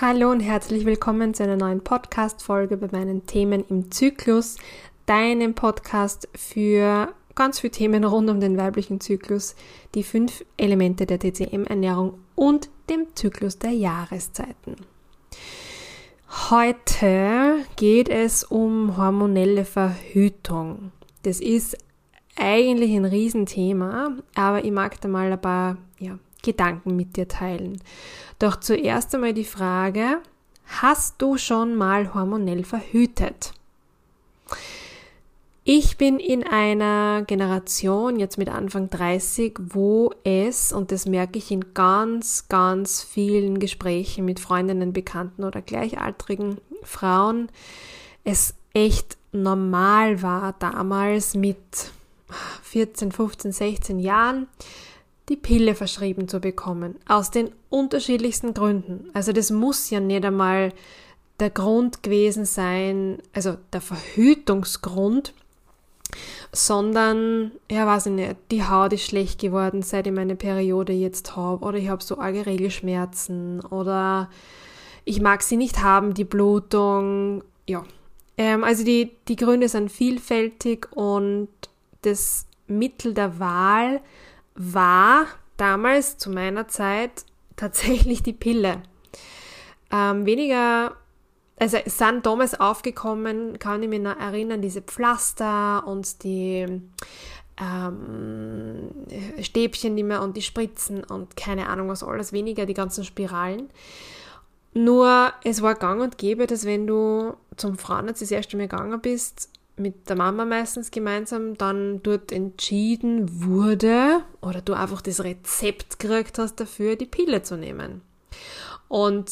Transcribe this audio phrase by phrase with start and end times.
[0.00, 4.56] Hallo und herzlich willkommen zu einer neuen Podcast-Folge bei meinen Themen im Zyklus,
[5.06, 9.54] deinem Podcast für ganz viele Themen rund um den weiblichen Zyklus,
[9.94, 14.74] die fünf Elemente der TCM-Ernährung und dem Zyklus der Jahreszeiten.
[16.50, 20.90] Heute geht es um hormonelle Verhütung.
[21.22, 21.78] Das ist
[22.34, 27.80] eigentlich ein Riesenthema, aber ich mag da mal ein paar ja, Gedanken mit dir teilen.
[28.38, 30.20] Doch zuerst einmal die Frage,
[30.80, 33.52] hast du schon mal hormonell verhütet?
[35.66, 41.50] Ich bin in einer Generation, jetzt mit Anfang 30, wo es, und das merke ich
[41.50, 47.48] in ganz, ganz vielen Gesprächen mit Freundinnen, Bekannten oder gleichaltrigen Frauen,
[48.24, 51.56] es echt normal war damals mit
[52.62, 54.48] 14, 15, 16 Jahren,
[55.28, 56.96] die Pille verschrieben zu bekommen.
[57.08, 59.08] Aus den unterschiedlichsten Gründen.
[59.14, 60.72] Also das muss ja nicht einmal
[61.40, 65.34] der Grund gewesen sein, also der Verhütungsgrund,
[66.52, 71.34] sondern, ja, weiß ich nicht, die Haut ist schlecht geworden, seit ich meine Periode jetzt
[71.34, 74.30] habe, oder ich habe so arge Regelschmerzen, oder
[75.04, 77.82] ich mag sie nicht haben, die Blutung, ja.
[78.36, 81.48] Ähm, also die, die Gründe sind vielfältig und
[82.02, 84.00] das Mittel der Wahl
[84.54, 87.24] war damals zu meiner Zeit
[87.56, 88.82] tatsächlich die Pille.
[89.92, 90.96] Ähm, weniger,
[91.58, 96.66] also es sind damals aufgekommen, kann ich mich noch erinnern, diese Pflaster und die
[97.60, 98.90] ähm,
[99.40, 103.70] Stäbchen, man und die Spritzen und keine Ahnung was alles, weniger die ganzen Spiralen.
[104.72, 109.00] Nur es war gang und gäbe, dass wenn du zum Frauenarzt das erste Mal gegangen
[109.00, 115.98] bist, mit der Mama meistens gemeinsam dann dort entschieden wurde oder du einfach das Rezept
[115.98, 118.02] gekriegt hast dafür, die Pille zu nehmen.
[118.88, 119.30] Und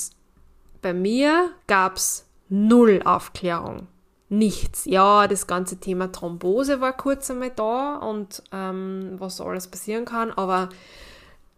[0.81, 3.87] bei mir gab's null Aufklärung.
[4.29, 4.87] Nichts.
[4.87, 10.31] Ja, das ganze Thema Thrombose war kurz einmal da und ähm, was alles passieren kann,
[10.33, 10.71] aber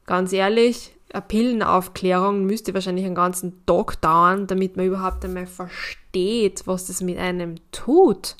[0.06, 6.66] ganz ehrlich, eine Pillenaufklärung müsste wahrscheinlich einen ganzen Tag dauern, damit man überhaupt einmal versteht,
[6.66, 8.36] was das mit einem tut.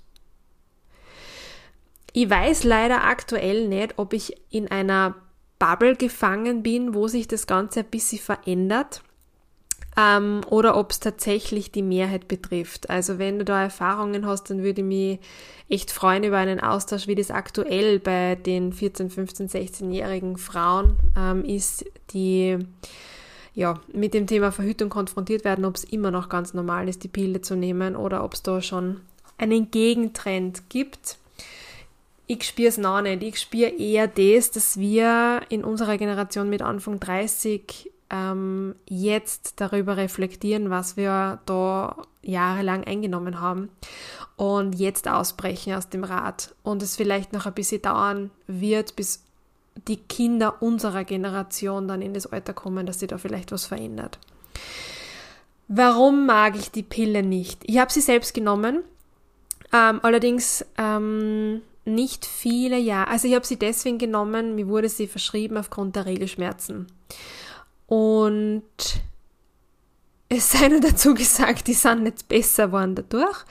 [2.17, 5.17] Ich weiß leider aktuell nicht, ob ich in einer
[5.59, 9.03] Bubble gefangen bin, wo sich das Ganze ein bisschen verändert
[9.97, 12.89] ähm, oder ob es tatsächlich die Mehrheit betrifft.
[12.89, 15.19] Also wenn du da Erfahrungen hast, dann würde ich mich
[15.69, 21.45] echt freuen über einen Austausch, wie das aktuell bei den 14, 15, 16-jährigen Frauen ähm,
[21.45, 22.59] ist, die
[23.55, 27.09] ja, mit dem Thema Verhütung konfrontiert werden, ob es immer noch ganz normal ist, die
[27.09, 29.01] Pille zu nehmen oder ob es da schon
[29.37, 31.19] einen Gegentrend gibt
[32.27, 33.23] ich spüre es noch nicht.
[33.23, 39.97] Ich spüre eher das, dass wir in unserer Generation mit Anfang 30 ähm, jetzt darüber
[39.97, 43.69] reflektieren, was wir da jahrelang eingenommen haben
[44.37, 49.23] und jetzt ausbrechen aus dem Rad und es vielleicht noch ein bisschen dauern wird, bis
[49.89, 54.19] die Kinder unserer Generation dann in das Alter kommen, dass sich da vielleicht was verändert.
[55.69, 57.63] Warum mag ich die Pille nicht?
[57.65, 58.83] Ich habe sie selbst genommen,
[59.73, 63.09] ähm, allerdings ähm, nicht viele Jahre.
[63.09, 66.87] Also ich habe sie deswegen genommen, mir wurde sie verschrieben aufgrund der Regelschmerzen.
[67.87, 68.63] Und
[70.29, 73.45] es sei nur dazu gesagt, die sind nicht besser geworden dadurch.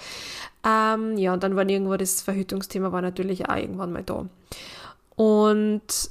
[0.66, 4.26] Ähm, ja, und dann war irgendwo das Verhütungsthema war natürlich auch irgendwann mal da.
[5.16, 6.10] Und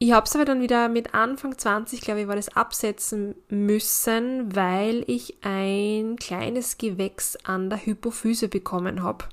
[0.00, 4.54] ich habe es aber dann wieder mit Anfang 20, glaube ich, war das absetzen müssen,
[4.54, 9.24] weil ich ein kleines Gewächs an der Hypophyse bekommen habe.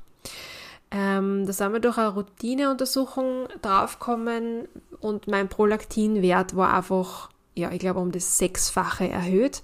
[0.98, 4.70] Ähm, da sind wir durch eine Routineuntersuchung draufgekommen
[5.02, 9.62] und mein Prolaktinwert war einfach, ja, ich glaube, um das Sechsfache erhöht.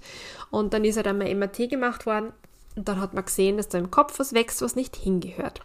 [0.50, 2.34] Und dann ist halt einmal MRT gemacht worden
[2.76, 5.62] und dann hat man gesehen, dass da im Kopf was wächst, was nicht hingehört.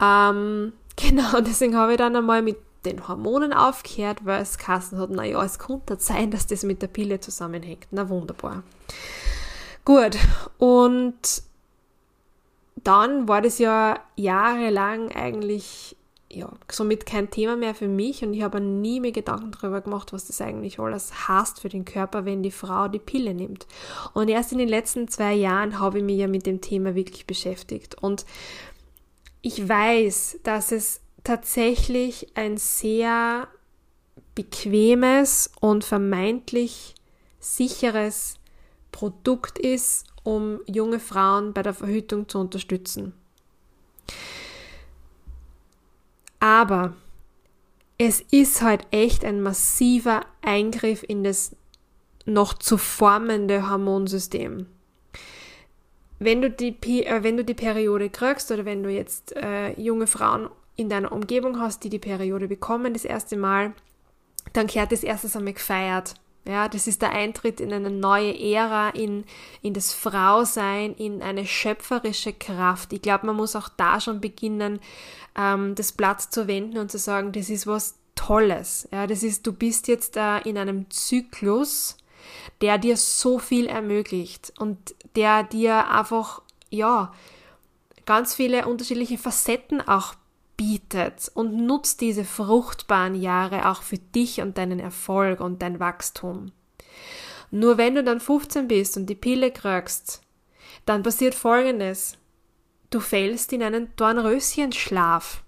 [0.00, 2.56] Ähm, genau, deswegen habe ich dann einmal mit
[2.86, 6.86] den Hormonen aufgehört, weil es Kassen hat, naja, es könnte sein, dass das mit der
[6.86, 7.86] Pille zusammenhängt.
[7.90, 8.62] Na wunderbar.
[9.84, 10.16] Gut,
[10.56, 11.42] und
[12.84, 15.96] dann war das ja jahrelang eigentlich
[16.34, 20.12] ja, somit kein Thema mehr für mich und ich habe nie mehr Gedanken darüber gemacht,
[20.12, 23.66] was das eigentlich alles heißt für den Körper, wenn die Frau die Pille nimmt.
[24.14, 27.26] Und erst in den letzten zwei Jahren habe ich mich ja mit dem Thema wirklich
[27.26, 28.02] beschäftigt.
[28.02, 28.24] Und
[29.42, 33.48] ich weiß, dass es tatsächlich ein sehr
[34.34, 36.94] bequemes und vermeintlich
[37.40, 38.36] sicheres
[38.90, 43.12] Produkt ist, um junge Frauen bei der Verhütung zu unterstützen.
[46.40, 46.94] Aber
[47.98, 51.54] es ist halt echt ein massiver Eingriff in das
[52.24, 54.66] noch zu formende Hormonsystem.
[56.18, 60.06] Wenn du die, äh, wenn du die Periode kriegst oder wenn du jetzt äh, junge
[60.06, 63.72] Frauen in deiner Umgebung hast, die die Periode bekommen, das erste Mal,
[64.52, 66.14] dann kehrt das erste einmal gefeiert.
[66.44, 69.24] Ja, das ist der Eintritt in eine neue Ära, in,
[69.62, 72.92] in das Frausein, in eine schöpferische Kraft.
[72.92, 74.80] Ich glaube, man muss auch da schon beginnen,
[75.36, 78.88] ähm, das Blatt zu wenden und zu sagen, das ist was Tolles.
[78.90, 81.96] Ja, das ist, du bist jetzt äh, in einem Zyklus,
[82.60, 87.12] der dir so viel ermöglicht und der dir einfach, ja,
[88.04, 90.14] ganz viele unterschiedliche Facetten auch
[90.62, 96.52] bietet und nutzt diese fruchtbaren Jahre auch für dich und deinen Erfolg und dein Wachstum.
[97.50, 100.22] Nur wenn du dann 15 bist und die Pille kriegst,
[100.86, 102.16] dann passiert Folgendes.
[102.90, 105.42] Du fällst in einen Dornröschenschlaf.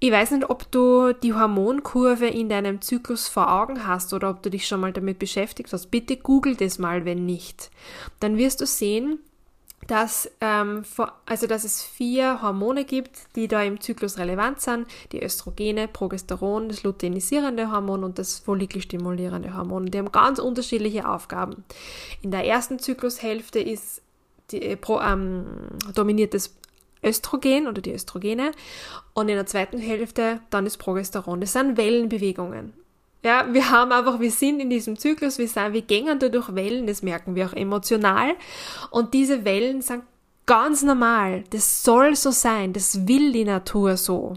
[0.00, 4.42] Ich weiß nicht, ob du die Hormonkurve in deinem Zyklus vor Augen hast oder ob
[4.42, 5.92] du dich schon mal damit beschäftigt hast.
[5.92, 7.70] Bitte google das mal, wenn nicht.
[8.18, 9.20] Dann wirst du sehen,
[9.86, 10.84] dass, ähm,
[11.26, 14.86] also dass es vier Hormone gibt, die da im Zyklus relevant sind.
[15.12, 19.86] Die Östrogene, Progesteron, das luteinisierende Hormon und das follikelstimulierende Hormon.
[19.86, 21.64] Die haben ganz unterschiedliche Aufgaben.
[22.22, 24.02] In der ersten Zyklushälfte ist
[24.50, 25.46] die, äh, pro, ähm,
[25.94, 26.54] dominiert das
[27.02, 28.52] Östrogen oder die Östrogene
[29.14, 31.40] und in der zweiten Hälfte dann ist Progesteron.
[31.40, 32.72] Das sind Wellenbewegungen.
[33.26, 36.54] Ja, wir haben einfach, wir sind in diesem Zyklus, wir sind, wir gehen da durch
[36.54, 38.36] Wellen, das merken wir auch emotional.
[38.92, 40.04] Und diese Wellen sind
[40.46, 41.42] ganz normal.
[41.50, 42.72] Das soll so sein.
[42.72, 44.34] Das will die Natur so.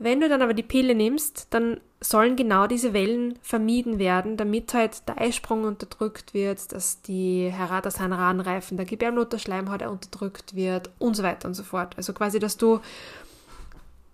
[0.00, 4.74] Wenn du dann aber die Pille nimmst, dann sollen genau diese Wellen vermieden werden, damit
[4.74, 11.22] halt der Eisprung unterdrückt wird, dass die das Heranreifen der Gebärmutterschleimhaut unterdrückt wird und so
[11.22, 11.94] weiter und so fort.
[11.96, 12.80] Also quasi, dass du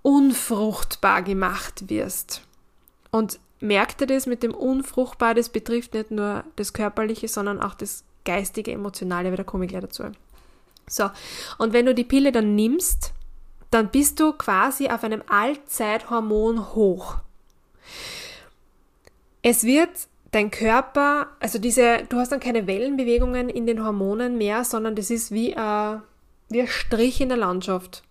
[0.02, 2.42] unfruchtbar gemacht wirst.
[3.10, 7.74] Und merkt ihr das mit dem unfruchtbar, das betrifft nicht nur das Körperliche, sondern auch
[7.74, 10.04] das geistige, emotionale, weil da komme ich gleich dazu.
[10.88, 11.10] So,
[11.58, 13.12] und wenn du die Pille dann nimmst,
[13.70, 17.16] dann bist du quasi auf einem Allzeithormon hoch.
[19.42, 19.90] Es wird
[20.30, 25.10] dein Körper, also diese, du hast dann keine Wellenbewegungen in den Hormonen mehr, sondern das
[25.10, 25.96] ist wie, äh,
[26.48, 28.02] wie ein Strich in der Landschaft.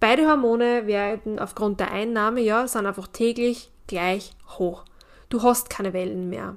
[0.00, 4.84] Beide Hormone werden aufgrund der Einnahme, ja, sind einfach täglich gleich hoch.
[5.28, 6.54] Du hast keine Wellen mehr.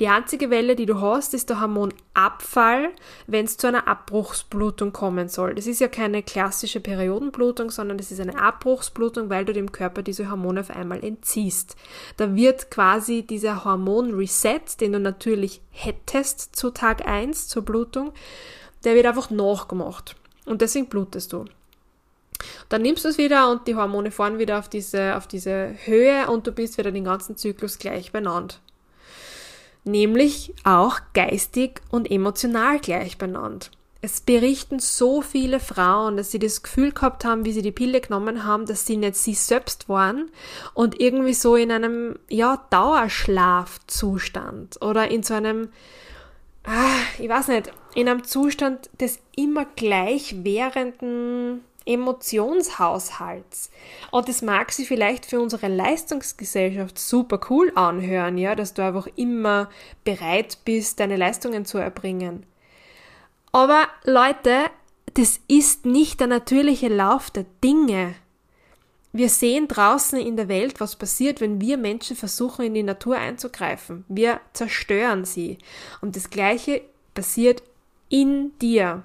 [0.00, 2.90] Die einzige Welle, die du hast, ist der Hormonabfall,
[3.26, 5.54] wenn es zu einer Abbruchsblutung kommen soll.
[5.54, 10.02] Das ist ja keine klassische Periodenblutung, sondern das ist eine Abbruchsblutung, weil du dem Körper
[10.02, 11.76] diese Hormone auf einmal entziehst.
[12.16, 18.12] Da wird quasi dieser Hormon-Reset, den du natürlich hättest zu Tag 1 zur Blutung,
[18.84, 20.16] der wird einfach nachgemacht.
[20.44, 21.44] Und deswegen blutest du.
[22.68, 26.28] Dann nimmst du es wieder und die Hormone fahren wieder auf diese, auf diese Höhe
[26.28, 28.56] und du bist wieder den ganzen Zyklus gleich beieinander
[29.84, 33.70] nämlich auch geistig und emotional gleich benannt.
[34.04, 38.00] Es berichten so viele Frauen, dass sie das Gefühl gehabt haben, wie sie die Pille
[38.00, 40.28] genommen haben, dass sie nicht sie selbst waren
[40.74, 45.68] und irgendwie so in einem, ja, Dauerschlafzustand oder in so einem,
[46.64, 53.70] ah, ich weiß nicht, in einem Zustand des immer gleichwährenden Emotionshaushalts.
[54.10, 59.08] Und das mag sich vielleicht für unsere Leistungsgesellschaft super cool anhören, ja, dass du einfach
[59.16, 59.68] immer
[60.04, 62.46] bereit bist, deine Leistungen zu erbringen.
[63.52, 64.70] Aber Leute,
[65.14, 68.14] das ist nicht der natürliche Lauf der Dinge.
[69.12, 73.18] Wir sehen draußen in der Welt, was passiert, wenn wir Menschen versuchen, in die Natur
[73.18, 74.06] einzugreifen.
[74.08, 75.58] Wir zerstören sie.
[76.00, 76.80] Und das Gleiche
[77.12, 77.62] passiert
[78.08, 79.02] in dir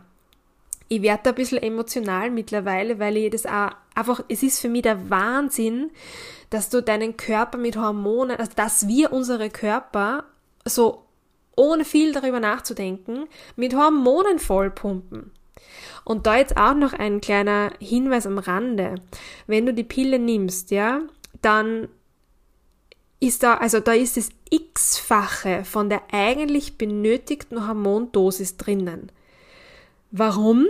[0.90, 4.70] ich werde da ein bisschen emotional mittlerweile, weil ich das auch einfach, es ist für
[4.70, 5.92] mich der Wahnsinn,
[6.50, 10.26] dass du deinen Körper mit Hormonen, also dass wir unsere Körper
[10.66, 11.04] so
[11.56, 15.32] ohne viel darüber nachzudenken, mit Hormonen vollpumpen.
[16.06, 18.96] Und da jetzt auch noch ein kleiner Hinweis am Rande.
[19.48, 21.02] Wenn du die Pille nimmst, ja,
[21.42, 21.90] dann
[23.20, 29.12] ist da, also da ist das x-fache von der eigentlich benötigten Hormondosis drinnen.
[30.12, 30.68] Warum?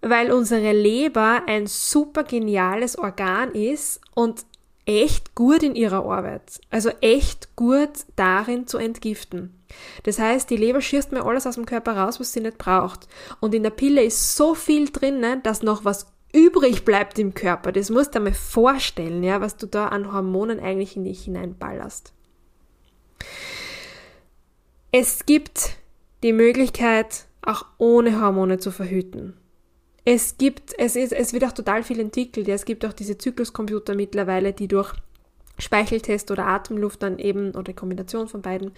[0.00, 4.44] Weil unsere Leber ein super geniales Organ ist und
[4.86, 6.60] echt gut in ihrer Arbeit.
[6.70, 9.54] Also echt gut darin zu entgiften.
[10.02, 13.06] Das heißt, die Leber schießt mir alles aus dem Körper raus, was sie nicht braucht.
[13.40, 17.72] Und in der Pille ist so viel drinnen, dass noch was übrig bleibt im Körper.
[17.72, 21.24] Das musst du dir mal vorstellen, ja, was du da an Hormonen eigentlich in dich
[21.24, 22.12] hineinballerst.
[24.92, 25.76] Es gibt
[26.22, 29.34] die Möglichkeit, auch ohne Hormone zu verhüten.
[30.04, 32.48] Es gibt, es ist, es wird auch total viel entwickelt.
[32.48, 32.54] Ja.
[32.54, 34.94] Es gibt auch diese Zykluscomputer mittlerweile, die durch
[35.60, 38.72] Speicheltest oder Atemluft dann eben oder Kombination von beiden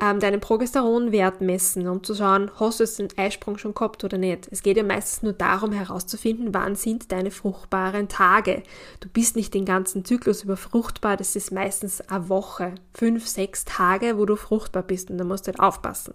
[0.00, 4.48] ähm, deinen Progesteronwert messen, um zu schauen, hast du einen Eisprung schon gehabt oder nicht.
[4.50, 8.62] Es geht ja meistens nur darum herauszufinden, wann sind deine fruchtbaren Tage.
[9.00, 13.64] Du bist nicht den ganzen Zyklus über fruchtbar, das ist meistens eine Woche, fünf, sechs
[13.64, 16.14] Tage, wo du fruchtbar bist und da musst du halt aufpassen.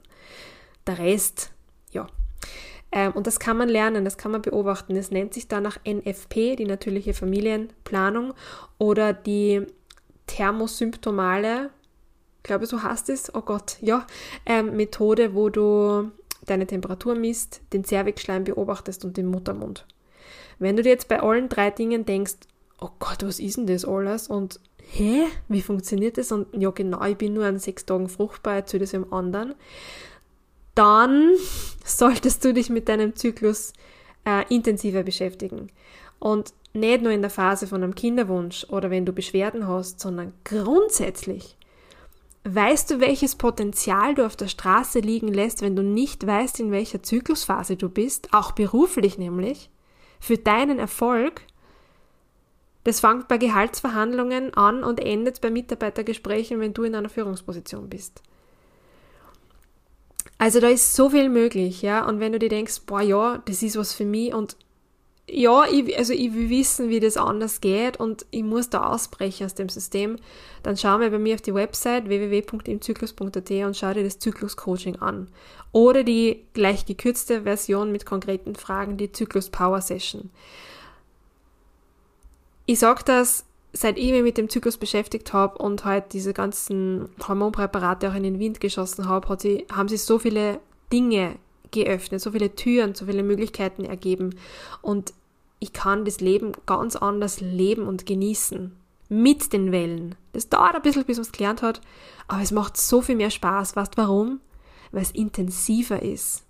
[0.85, 1.51] Der Rest,
[1.91, 2.07] ja.
[2.91, 4.95] Ähm, und das kann man lernen, das kann man beobachten.
[4.95, 8.33] Es nennt sich danach NFP, die natürliche Familienplanung,
[8.77, 9.65] oder die
[10.27, 11.69] thermosymptomale,
[12.43, 14.05] glaube so heißt es, oh Gott, ja,
[14.45, 16.11] ähm, Methode, wo du
[16.45, 19.85] deine Temperatur misst, den Zervixschleim beobachtest und den Muttermund.
[20.59, 22.35] Wenn du dir jetzt bei allen drei Dingen denkst,
[22.79, 24.27] oh Gott, was ist denn das alles?
[24.27, 24.59] Und
[24.91, 26.31] hä, wie funktioniert das?
[26.31, 29.55] Und ja, genau, ich bin nur an sechs Tagen fruchtbar, erzähl das im anderen.
[30.77, 31.33] Dann
[31.83, 33.73] solltest du dich mit deinem Zyklus
[34.25, 35.71] äh, intensiver beschäftigen.
[36.19, 40.33] Und nicht nur in der Phase von einem Kinderwunsch oder wenn du Beschwerden hast, sondern
[40.43, 41.57] grundsätzlich.
[42.43, 46.71] Weißt du, welches Potenzial du auf der Straße liegen lässt, wenn du nicht weißt, in
[46.71, 49.71] welcher Zyklusphase du bist, auch beruflich nämlich,
[50.19, 51.41] für deinen Erfolg?
[52.83, 58.21] Das fängt bei Gehaltsverhandlungen an und endet bei Mitarbeitergesprächen, wenn du in einer Führungsposition bist.
[60.37, 62.07] Also da ist so viel möglich, ja.
[62.07, 64.55] Und wenn du dir denkst, boah ja, das ist was für mich und
[65.29, 69.45] ja, ich, also ich will wissen, wie das anders geht und ich muss da ausbrechen
[69.45, 70.15] aus dem System,
[70.63, 75.27] dann schau mal bei mir auf die Website www.imzyklus.at und schau dir das Zyklus-Coaching an.
[75.73, 80.29] Oder die gleich gekürzte Version mit konkreten Fragen, die Zyklus Power Session.
[82.65, 83.43] Ich sag das,
[83.79, 88.23] seit ich mich mit dem Zyklus beschäftigt habe und halt diese ganzen Hormonpräparate auch in
[88.23, 90.59] den Wind geschossen habe, sie, haben sich so viele
[90.91, 91.35] Dinge
[91.71, 94.35] geöffnet, so viele Türen, so viele Möglichkeiten ergeben.
[94.81, 95.13] Und
[95.59, 98.75] ich kann das Leben ganz anders leben und genießen.
[99.09, 100.15] Mit den Wellen.
[100.33, 101.81] Das dauert ein bisschen, bis man es gelernt hat,
[102.27, 103.75] aber es macht so viel mehr Spaß.
[103.75, 104.41] Weißt warum?
[104.91, 106.43] Weil es intensiver ist.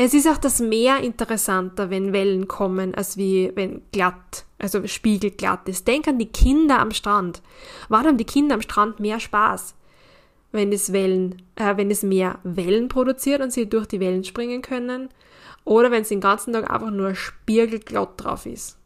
[0.00, 5.68] Es ist auch das Meer interessanter, wenn Wellen kommen, als wie wenn glatt, also spiegelglatt
[5.68, 5.88] ist.
[5.88, 7.42] Denk an die Kinder am Strand.
[7.88, 9.74] Warum haben die Kinder am Strand mehr Spaß?
[10.52, 14.62] wenn es Wellen, äh, wenn es mehr Wellen produziert und sie durch die Wellen springen
[14.62, 15.08] können,
[15.64, 18.78] oder wenn es den ganzen Tag einfach nur spiegelglatt drauf ist.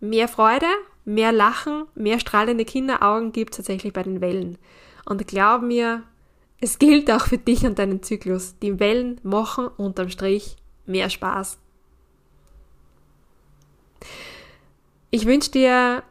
[0.00, 0.66] Mehr Freude,
[1.04, 4.58] mehr Lachen, mehr strahlende Kinderaugen gibt es tatsächlich bei den Wellen.
[5.06, 6.02] Und glaub mir,
[6.60, 8.54] es gilt auch für dich und deinen Zyklus.
[8.62, 11.58] Die Wellen machen unterm Strich mehr Spaß.
[15.10, 16.02] Ich wünsche dir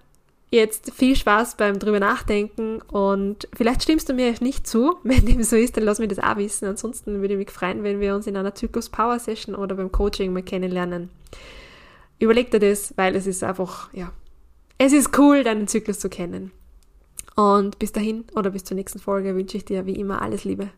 [0.51, 4.97] jetzt viel Spaß beim drüber nachdenken und vielleicht stimmst du mir nicht zu.
[5.03, 6.65] Wenn dem so ist, dann lass mich das auch wissen.
[6.65, 9.91] Ansonsten würde ich mich freuen, wenn wir uns in einer Zyklus Power Session oder beim
[9.91, 11.09] Coaching mal kennenlernen.
[12.17, 14.11] Überleg dir das, weil es ist einfach, ja,
[14.77, 16.51] es ist cool, deinen Zyklus zu kennen.
[17.35, 20.69] Und bis dahin oder bis zur nächsten Folge wünsche ich dir wie immer alles Liebe.